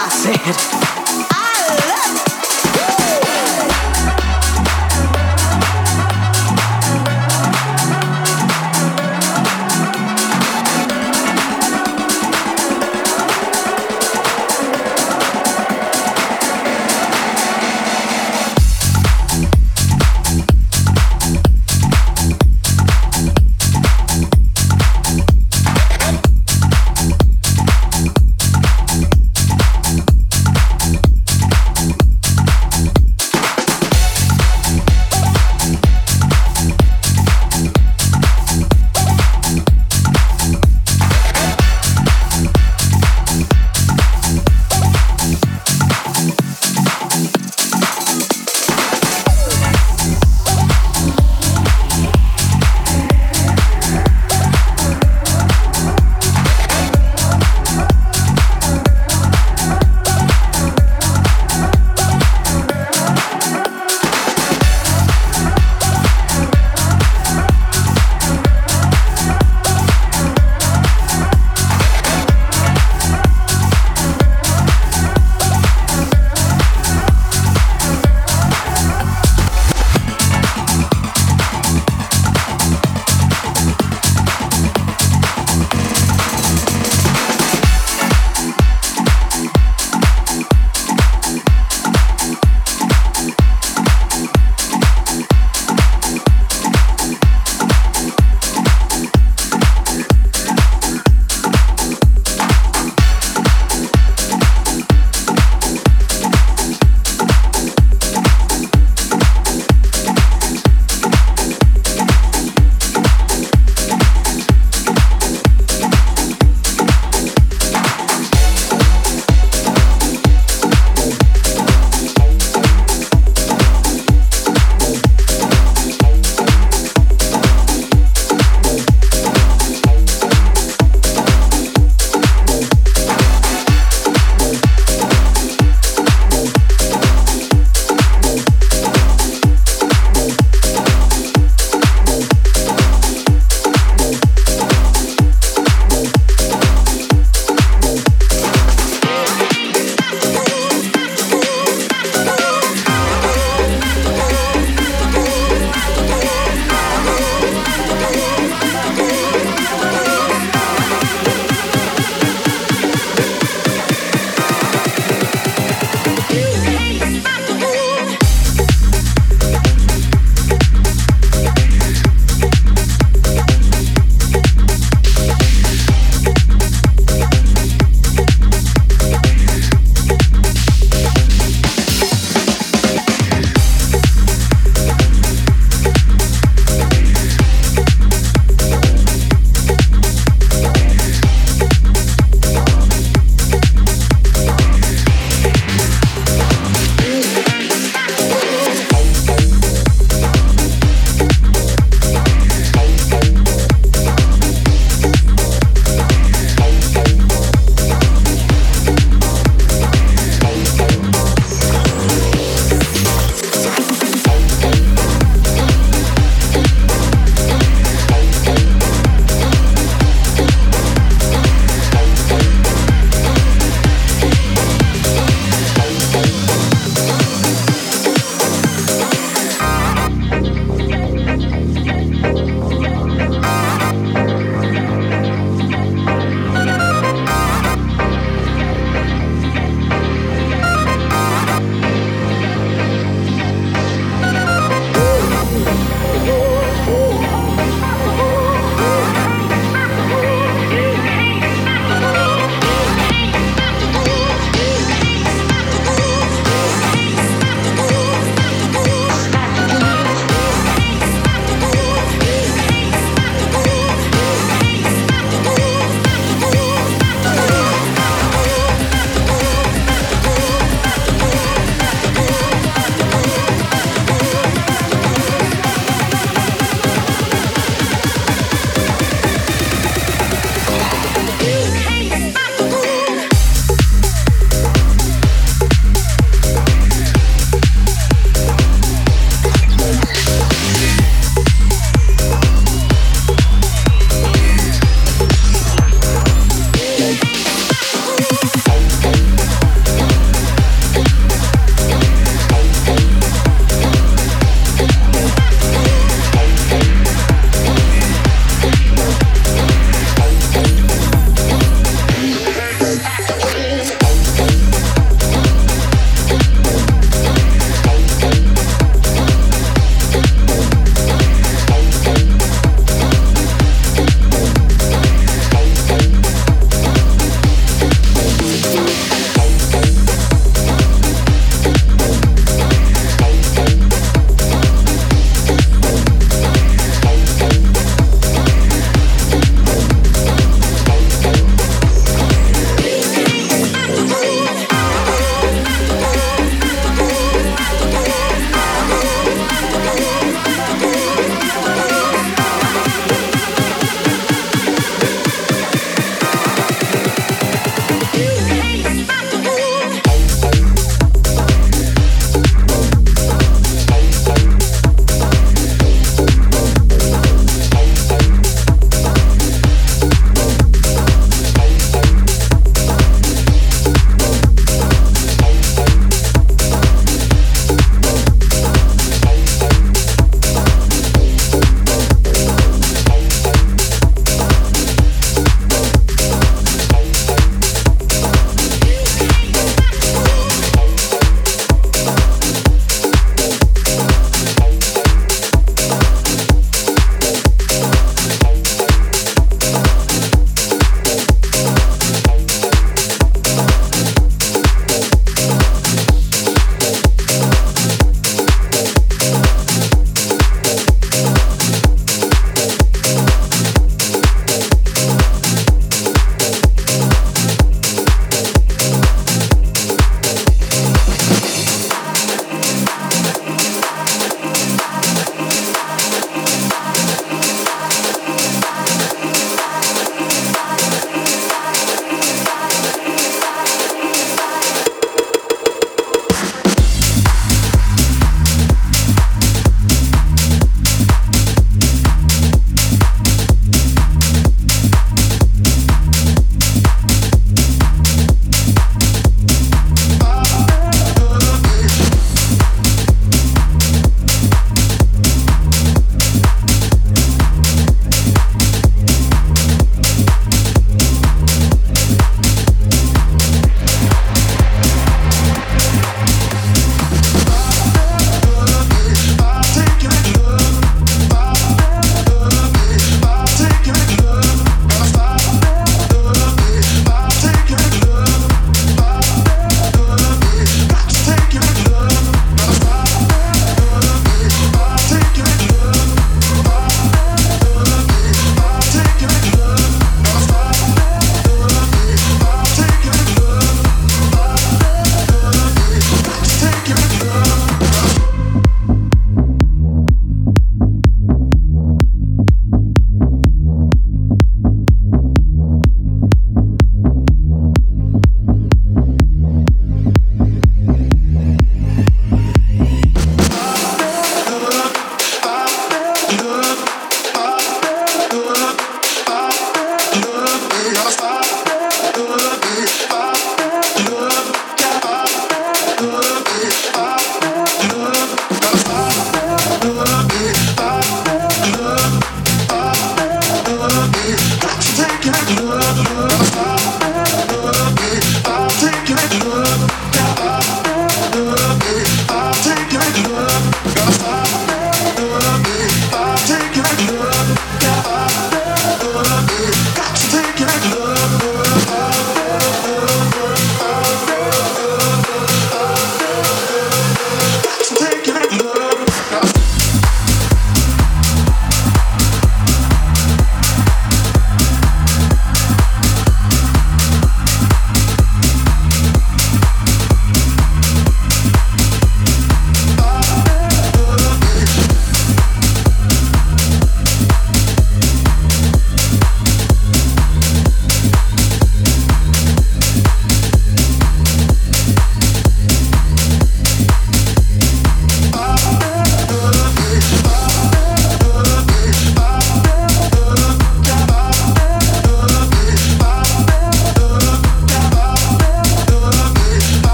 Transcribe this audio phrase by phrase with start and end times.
[0.00, 1.37] I said.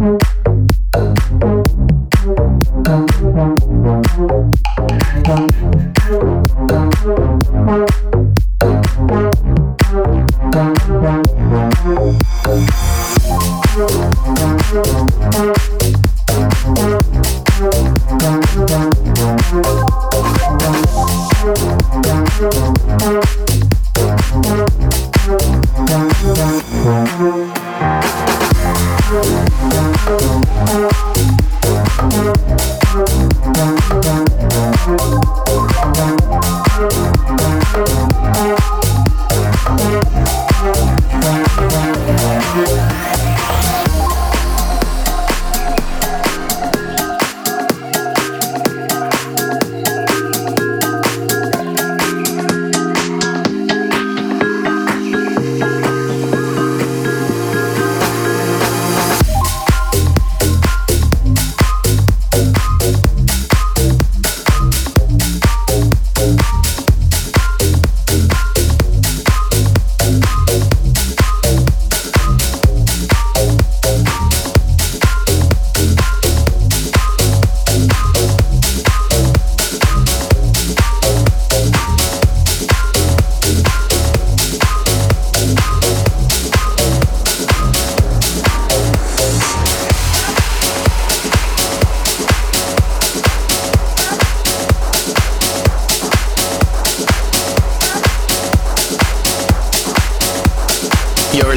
[0.00, 0.29] Mm-hmm.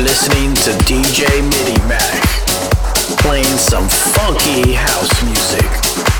[0.04, 6.13] listening to DJ MIDIMACK, playing some funky house music.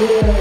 [0.00, 0.39] Yeah.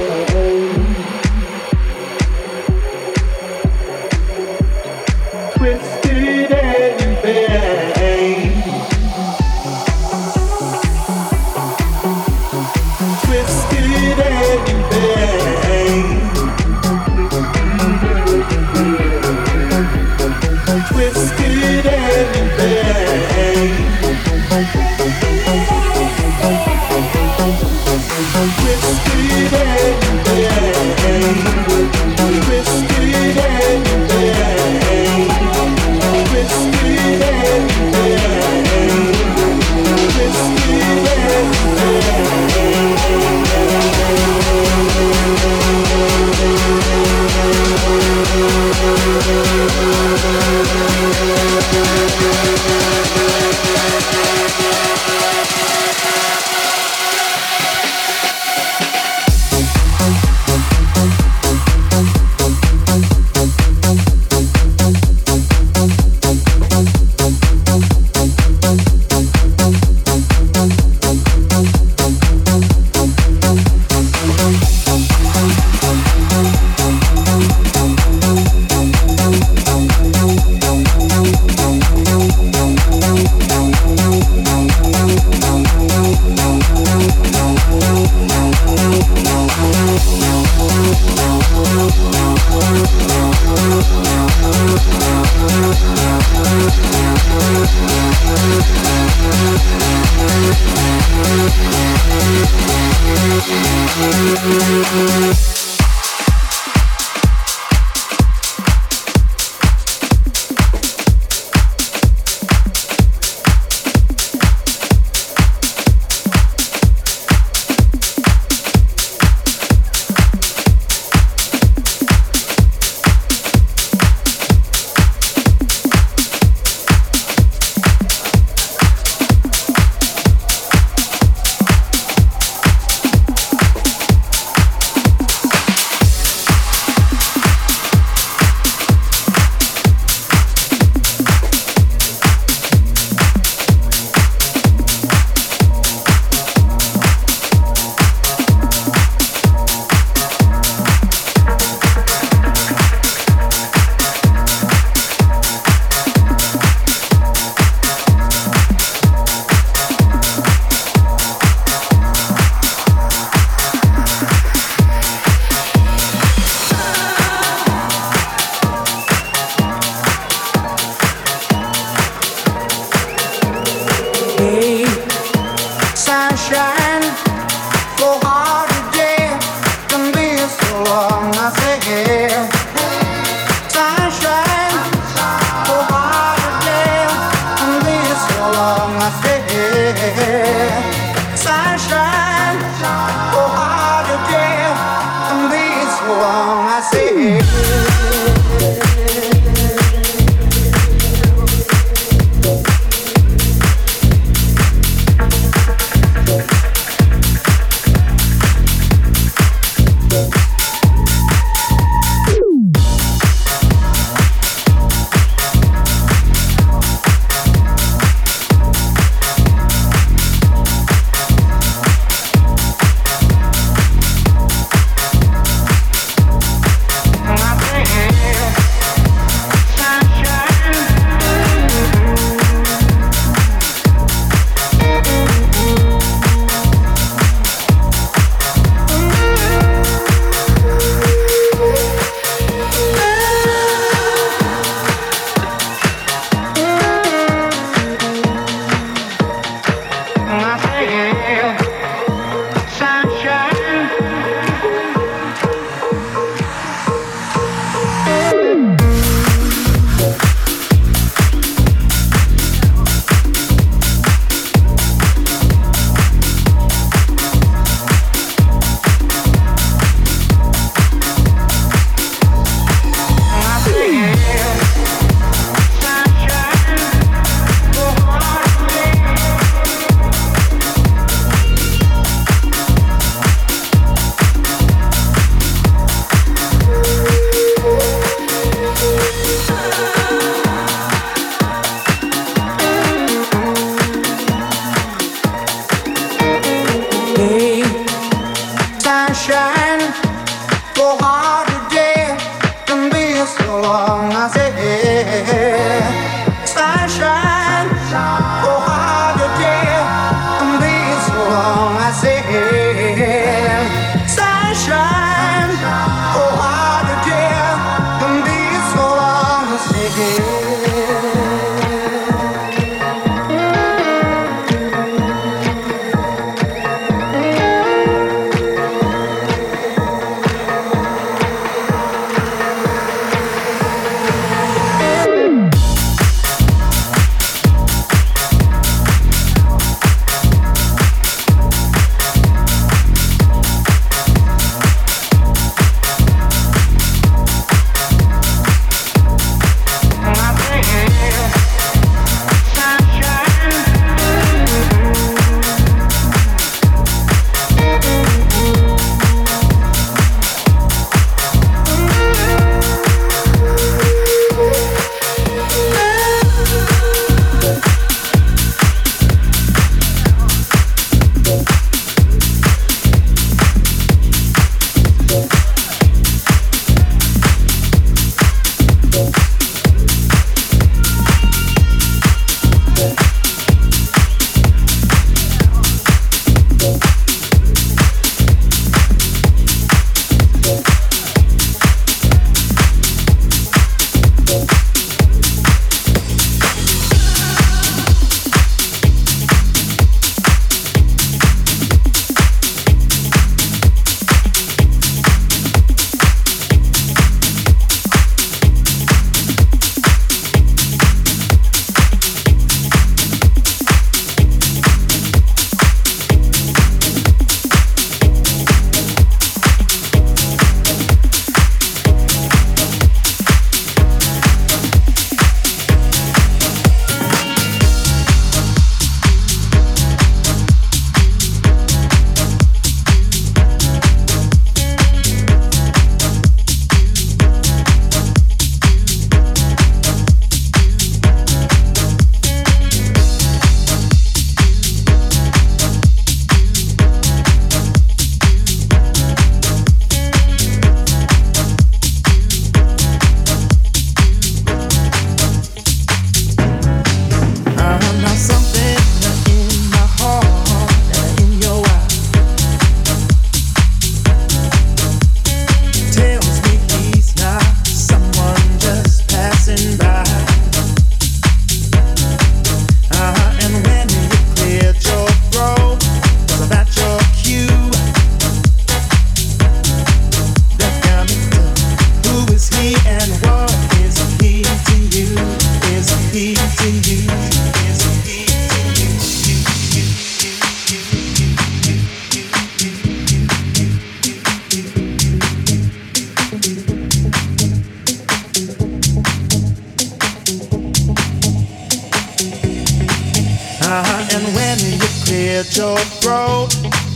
[505.60, 506.48] Your throat,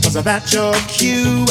[0.04, 1.44] was that your cue?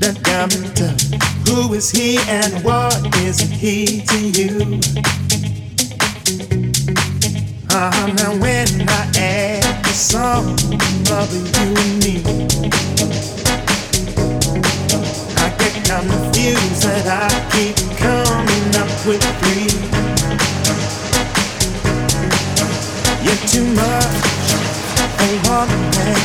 [0.00, 0.96] That doctor,
[1.44, 4.80] who is he and what is he to you?
[7.68, 8.06] Uh-huh.
[8.16, 10.54] Now when I add the sum
[11.12, 12.16] of you and me,
[15.44, 20.01] I get confused that I keep coming up with three.
[23.24, 24.04] You're too much
[24.98, 26.18] for one man,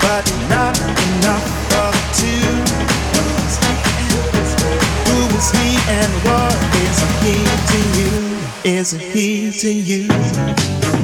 [0.00, 2.52] but not enough for two.
[5.08, 7.36] Who is he and what is he
[7.70, 8.12] to you?
[8.78, 11.01] Is he to you?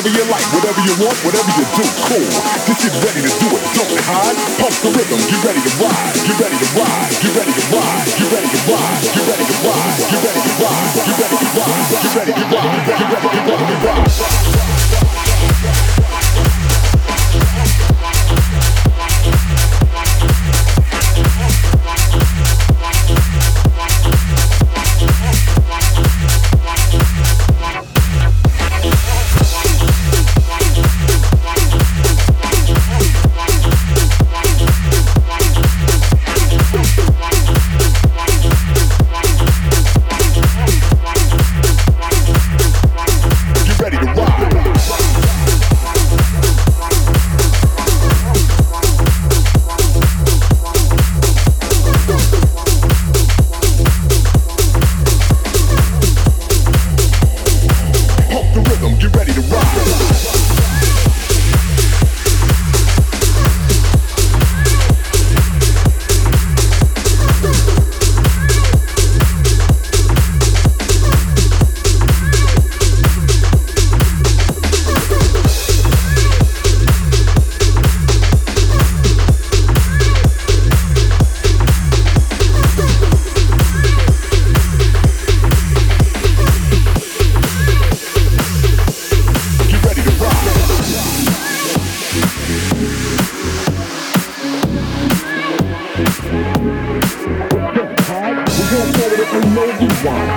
[0.00, 2.24] whatever you like, whatever you want, whatever you do, cool.
[2.64, 4.36] This shit ready to do it, don't hide.
[4.56, 8.08] Pump the rhythm, get ready to ride, get ready to ride, get ready to ride,
[8.16, 11.48] get ready to ride, get ready to ride, get ready to ride, get ready to
[11.52, 13.19] ride, get ready to ride, get ready to ride.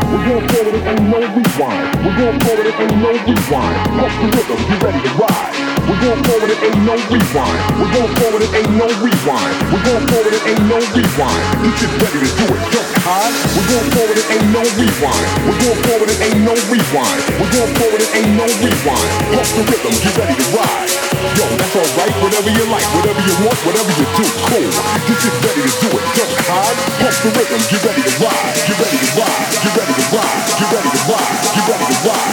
[0.10, 1.86] We're gonna play with it and no rewind.
[2.02, 3.78] We're gonna play with it and no rewind.
[3.94, 4.60] Pump the rhythm?
[4.66, 5.54] You ready to ride?
[5.84, 7.60] We're going forward, it ain't no rewind.
[7.78, 9.54] We're going forward, it ain't no rewind.
[9.70, 11.44] We're going forward, it ain't no rewind.
[11.62, 13.32] You just ready to do it, jump high.
[13.54, 15.26] We're going forward, it ain't no rewind.
[15.46, 17.20] We're going forward, it ain't no rewind.
[17.38, 19.10] We're going forward, it ain't no rewind.
[19.30, 19.94] Pump the rhythm?
[19.94, 21.13] You ready to ride?
[21.24, 24.68] Yo, that's alright, whatever you like, whatever you want, whatever you do, cool.
[25.08, 26.76] Just get ready to do it, Just hide.
[27.00, 30.44] Pump the rhythm, get ready to ride, get ready to ride, get ready to ride,
[30.60, 32.33] get ready to ride, get ready to ride.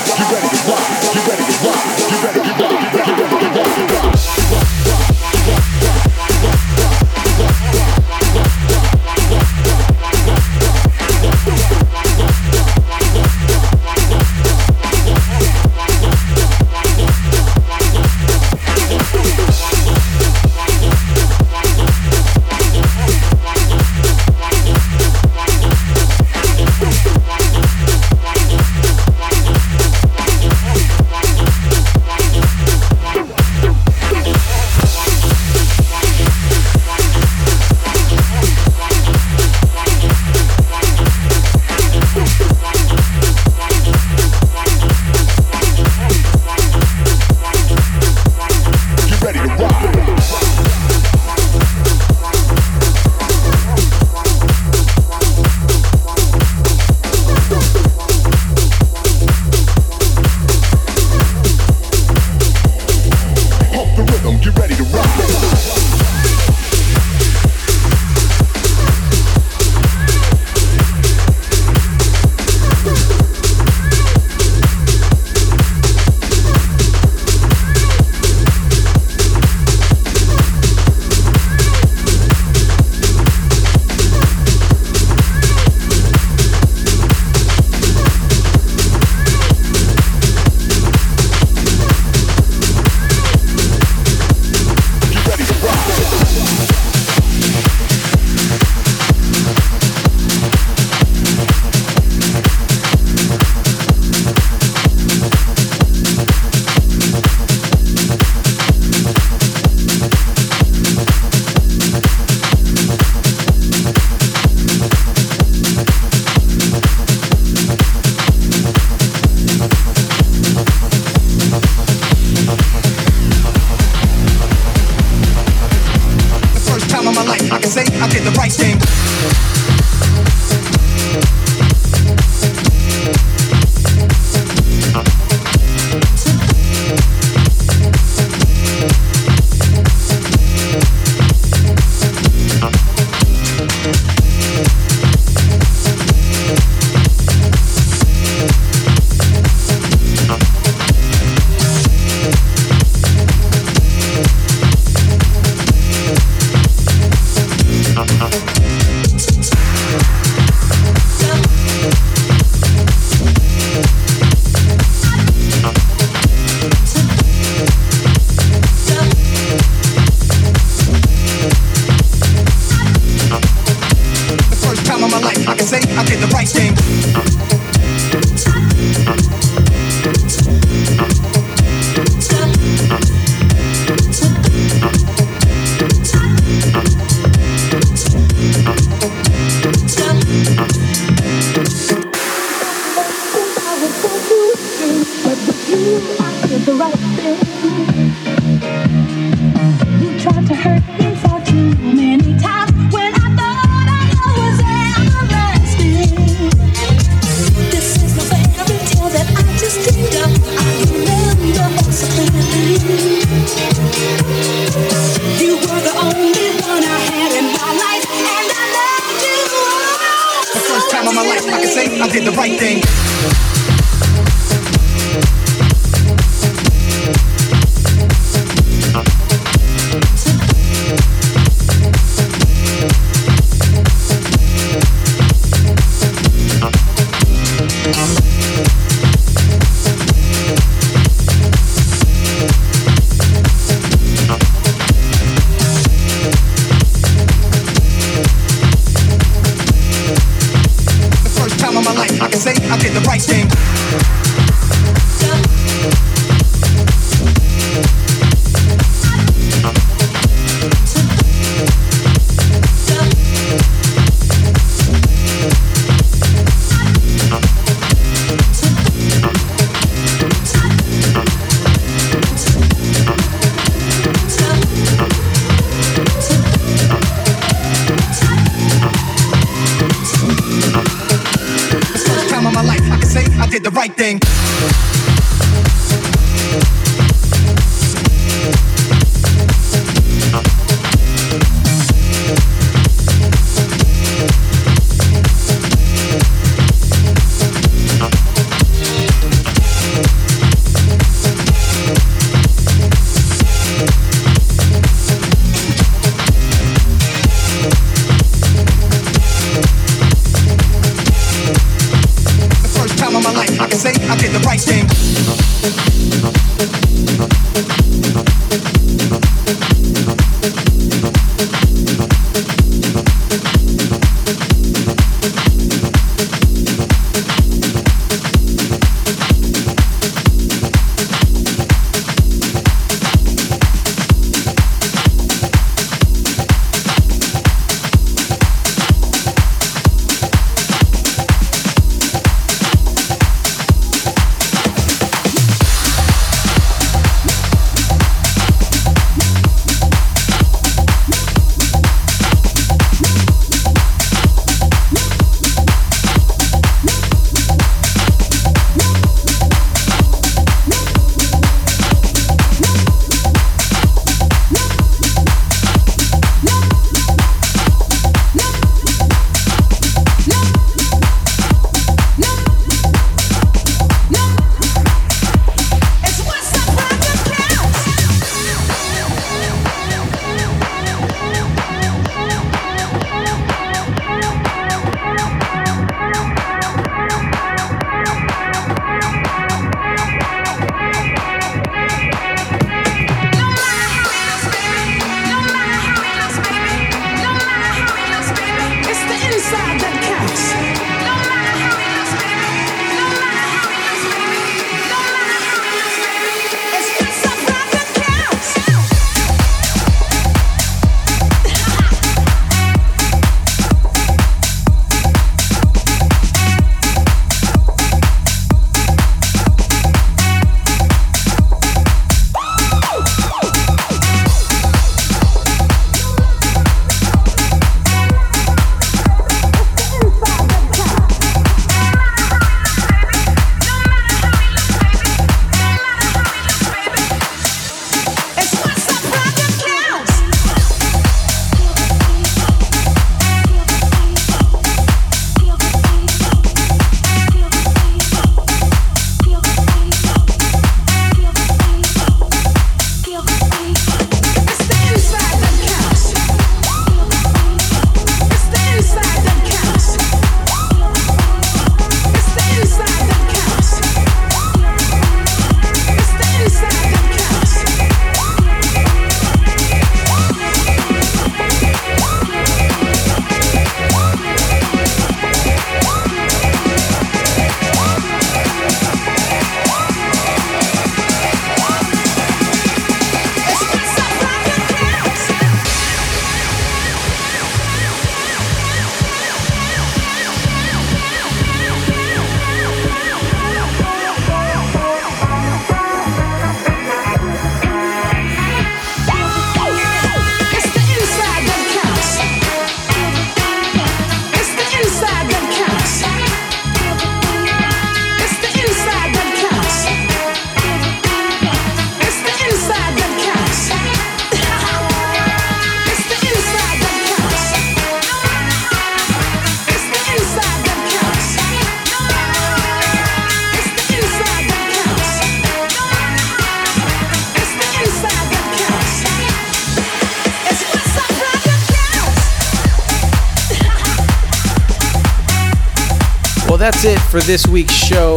[537.10, 538.14] For this week's show.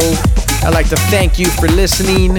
[0.62, 2.38] I'd like to thank you for listening.